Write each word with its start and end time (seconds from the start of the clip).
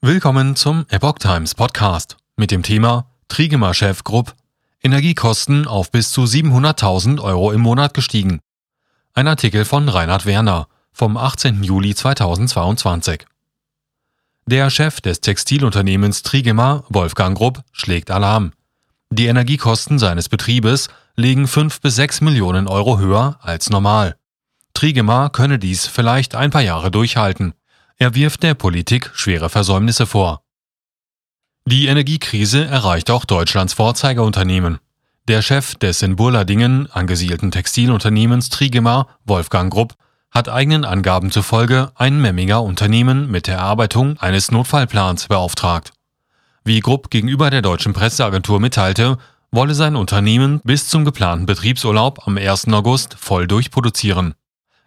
Willkommen 0.00 0.54
zum 0.54 0.86
Epoch 0.90 1.18
Times 1.18 1.56
Podcast 1.56 2.18
mit 2.36 2.52
dem 2.52 2.62
Thema 2.62 3.10
Trigema 3.26 3.74
Chef 3.74 4.04
Grupp 4.04 4.32
Energiekosten 4.80 5.66
auf 5.66 5.90
bis 5.90 6.12
zu 6.12 6.22
700.000 6.22 7.20
Euro 7.20 7.50
im 7.50 7.62
Monat 7.62 7.94
gestiegen. 7.94 8.38
Ein 9.12 9.26
Artikel 9.26 9.64
von 9.64 9.88
Reinhard 9.88 10.24
Werner 10.24 10.68
vom 10.92 11.16
18. 11.16 11.64
Juli 11.64 11.96
2022. 11.96 13.26
Der 14.46 14.70
Chef 14.70 15.00
des 15.00 15.20
Textilunternehmens 15.20 16.22
Trigema, 16.22 16.84
Wolfgang 16.88 17.36
Grupp, 17.36 17.62
schlägt 17.72 18.12
Alarm. 18.12 18.52
Die 19.10 19.26
Energiekosten 19.26 19.98
seines 19.98 20.28
Betriebes 20.28 20.90
liegen 21.16 21.48
5 21.48 21.80
bis 21.80 21.96
6 21.96 22.20
Millionen 22.20 22.68
Euro 22.68 23.00
höher 23.00 23.40
als 23.42 23.68
normal. 23.68 24.14
Trigema 24.74 25.28
könne 25.28 25.58
dies 25.58 25.88
vielleicht 25.88 26.36
ein 26.36 26.52
paar 26.52 26.62
Jahre 26.62 26.92
durchhalten. 26.92 27.52
Er 28.00 28.14
wirft 28.14 28.44
der 28.44 28.54
Politik 28.54 29.10
schwere 29.14 29.48
Versäumnisse 29.48 30.06
vor. 30.06 30.42
Die 31.66 31.88
Energiekrise 31.88 32.64
erreicht 32.64 33.10
auch 33.10 33.24
Deutschlands 33.24 33.74
Vorzeigeunternehmen. 33.74 34.78
Der 35.26 35.42
Chef 35.42 35.74
des 35.74 36.00
in 36.02 36.14
Burladingen 36.14 36.88
angesiedelten 36.92 37.50
Textilunternehmens 37.50 38.50
Trigema, 38.50 39.08
Wolfgang 39.24 39.72
Grupp, 39.72 39.94
hat 40.30 40.48
eigenen 40.48 40.84
Angaben 40.84 41.32
zufolge 41.32 41.90
ein 41.96 42.20
Memminger 42.20 42.62
Unternehmen 42.62 43.32
mit 43.32 43.48
der 43.48 43.56
Erarbeitung 43.56 44.16
eines 44.18 44.52
Notfallplans 44.52 45.26
beauftragt. 45.26 45.92
Wie 46.64 46.78
Grupp 46.78 47.10
gegenüber 47.10 47.50
der 47.50 47.62
deutschen 47.62 47.94
Presseagentur 47.94 48.60
mitteilte, 48.60 49.18
wolle 49.50 49.74
sein 49.74 49.96
Unternehmen 49.96 50.60
bis 50.62 50.88
zum 50.88 51.04
geplanten 51.04 51.46
Betriebsurlaub 51.46 52.28
am 52.28 52.38
1. 52.38 52.68
August 52.68 53.16
voll 53.18 53.48
durchproduzieren. 53.48 54.34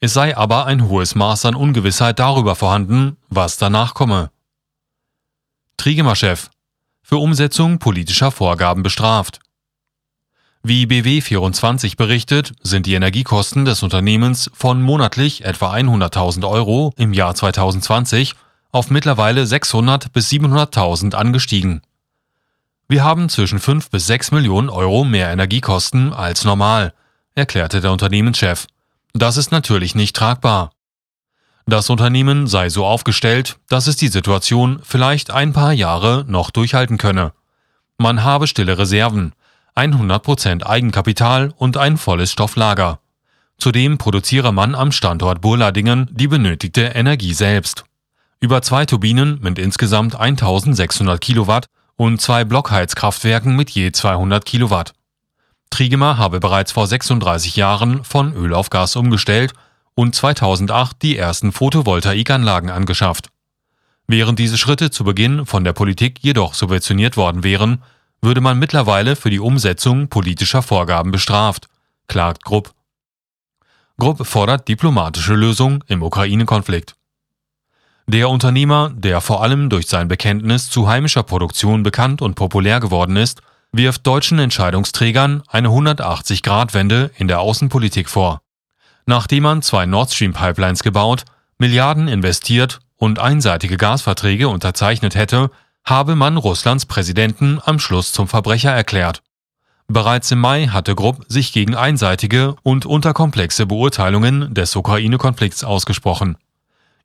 Es 0.00 0.12
sei 0.12 0.36
aber 0.36 0.66
ein 0.66 0.88
hohes 0.88 1.14
Maß 1.14 1.46
an 1.46 1.54
Ungewissheit 1.54 2.18
darüber 2.18 2.54
vorhanden, 2.54 3.16
was 3.28 3.56
danach 3.56 3.94
komme. 3.94 4.30
Trigema-Chef 5.76 6.50
für 7.02 7.18
Umsetzung 7.18 7.78
politischer 7.78 8.32
Vorgaben 8.32 8.82
bestraft. 8.82 9.38
Wie 10.64 10.86
BW24 10.86 11.96
berichtet, 11.96 12.52
sind 12.60 12.86
die 12.86 12.94
Energiekosten 12.94 13.64
des 13.64 13.84
Unternehmens 13.84 14.50
von 14.52 14.82
monatlich 14.82 15.44
etwa 15.44 15.72
100.000 15.72 16.48
Euro 16.48 16.92
im 16.96 17.12
Jahr 17.12 17.36
2020 17.36 18.34
auf 18.72 18.90
mittlerweile 18.90 19.46
600 19.46 20.12
bis 20.12 20.28
700.000 20.30 21.14
angestiegen. 21.14 21.82
Wir 22.88 23.04
haben 23.04 23.28
zwischen 23.28 23.60
5 23.60 23.90
bis 23.90 24.08
6 24.08 24.32
Millionen 24.32 24.68
Euro 24.68 25.04
mehr 25.04 25.30
Energiekosten 25.30 26.12
als 26.12 26.44
normal, 26.44 26.92
erklärte 27.36 27.80
der 27.80 27.92
Unternehmenschef. 27.92 28.66
Das 29.18 29.38
ist 29.38 29.50
natürlich 29.50 29.94
nicht 29.94 30.14
tragbar. 30.14 30.72
Das 31.64 31.88
Unternehmen 31.88 32.46
sei 32.46 32.68
so 32.68 32.84
aufgestellt, 32.84 33.56
dass 33.66 33.86
es 33.86 33.96
die 33.96 34.08
Situation 34.08 34.80
vielleicht 34.82 35.30
ein 35.30 35.54
paar 35.54 35.72
Jahre 35.72 36.26
noch 36.28 36.50
durchhalten 36.50 36.98
könne. 36.98 37.32
Man 37.96 38.24
habe 38.24 38.46
stille 38.46 38.76
Reserven, 38.76 39.32
100% 39.74 40.64
Eigenkapital 40.64 41.54
und 41.56 41.78
ein 41.78 41.96
volles 41.96 42.30
Stofflager. 42.30 43.00
Zudem 43.56 43.96
produziere 43.96 44.52
man 44.52 44.74
am 44.74 44.92
Standort 44.92 45.40
Burladingen 45.40 46.10
die 46.12 46.28
benötigte 46.28 46.82
Energie 46.82 47.32
selbst. 47.32 47.84
Über 48.38 48.60
zwei 48.60 48.84
Turbinen 48.84 49.38
mit 49.40 49.58
insgesamt 49.58 50.14
1600 50.14 51.18
Kilowatt 51.22 51.64
und 51.96 52.20
zwei 52.20 52.44
Blockheizkraftwerken 52.44 53.56
mit 53.56 53.70
je 53.70 53.92
200 53.92 54.44
Kilowatt. 54.44 54.92
Trigema 55.70 56.16
habe 56.16 56.40
bereits 56.40 56.72
vor 56.72 56.86
36 56.86 57.56
Jahren 57.56 58.04
von 58.04 58.34
Öl 58.34 58.54
auf 58.54 58.70
Gas 58.70 58.96
umgestellt 58.96 59.52
und 59.94 60.14
2008 60.14 61.02
die 61.02 61.16
ersten 61.16 61.52
Photovoltaikanlagen 61.52 62.70
angeschafft. 62.70 63.28
Während 64.06 64.38
diese 64.38 64.56
Schritte 64.56 64.90
zu 64.90 65.04
Beginn 65.04 65.46
von 65.46 65.64
der 65.64 65.72
Politik 65.72 66.18
jedoch 66.20 66.54
subventioniert 66.54 67.16
worden 67.16 67.42
wären, 67.42 67.82
würde 68.22 68.40
man 68.40 68.58
mittlerweile 68.58 69.16
für 69.16 69.30
die 69.30 69.40
Umsetzung 69.40 70.08
politischer 70.08 70.62
Vorgaben 70.62 71.10
bestraft, 71.10 71.66
klagt 72.06 72.44
Grupp. 72.44 72.72
Grupp 73.98 74.26
fordert 74.26 74.68
diplomatische 74.68 75.34
Lösung 75.34 75.82
im 75.88 76.02
Ukraine-Konflikt. 76.02 76.94
Der 78.06 78.28
Unternehmer, 78.28 78.92
der 78.94 79.20
vor 79.20 79.42
allem 79.42 79.68
durch 79.68 79.88
sein 79.88 80.06
Bekenntnis 80.06 80.70
zu 80.70 80.86
heimischer 80.86 81.24
Produktion 81.24 81.82
bekannt 81.82 82.22
und 82.22 82.34
populär 82.36 82.78
geworden 82.78 83.16
ist, 83.16 83.42
wirft 83.72 84.06
deutschen 84.06 84.38
Entscheidungsträgern 84.38 85.42
eine 85.48 85.68
180-Grad-Wende 85.68 87.10
in 87.16 87.28
der 87.28 87.40
Außenpolitik 87.40 88.08
vor. 88.08 88.40
Nachdem 89.06 89.44
man 89.44 89.62
zwei 89.62 89.86
Nord 89.86 90.12
Stream-Pipelines 90.12 90.82
gebaut, 90.82 91.24
Milliarden 91.58 92.08
investiert 92.08 92.80
und 92.96 93.18
einseitige 93.18 93.76
Gasverträge 93.76 94.48
unterzeichnet 94.48 95.14
hätte, 95.14 95.50
habe 95.84 96.16
man 96.16 96.36
Russlands 96.36 96.86
Präsidenten 96.86 97.60
am 97.64 97.78
Schluss 97.78 98.12
zum 98.12 98.28
Verbrecher 98.28 98.72
erklärt. 98.72 99.22
Bereits 99.88 100.30
im 100.32 100.40
Mai 100.40 100.66
hatte 100.66 100.96
Grupp 100.96 101.24
sich 101.28 101.52
gegen 101.52 101.76
einseitige 101.76 102.56
und 102.62 102.86
unterkomplexe 102.86 103.66
Beurteilungen 103.66 104.52
des 104.52 104.74
Ukraine-Konflikts 104.74 105.62
ausgesprochen. 105.62 106.36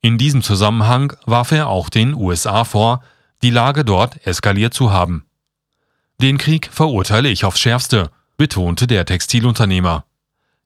In 0.00 0.16
diesem 0.16 0.42
Zusammenhang 0.42 1.12
warf 1.26 1.52
er 1.52 1.68
auch 1.68 1.90
den 1.90 2.14
USA 2.14 2.64
vor, 2.64 3.02
die 3.42 3.50
Lage 3.50 3.84
dort 3.84 4.26
eskaliert 4.26 4.72
zu 4.72 4.90
haben. 4.90 5.26
Den 6.20 6.36
Krieg 6.36 6.68
verurteile 6.70 7.30
ich 7.30 7.46
aufs 7.46 7.60
schärfste, 7.60 8.10
betonte 8.36 8.86
der 8.86 9.06
Textilunternehmer. 9.06 10.04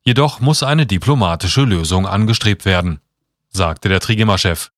Jedoch 0.03 0.41
muss 0.41 0.65
eine 0.65 0.85
diplomatische 0.85 1.63
Lösung 1.63 2.09
angestrebt 2.09 2.65
werden, 2.65 2.99
sagte 3.51 3.89
der 3.89 4.01
Trigema-Chef. 4.01 4.73